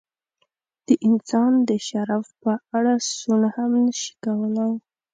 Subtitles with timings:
[0.87, 4.73] د انسان د شرف په اړه سوڼ هم نشي کولای.